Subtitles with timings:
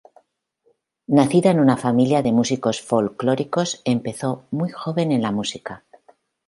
[1.19, 5.83] Nacida en una familia de músicos folclóricos, empezó muy joven en la música.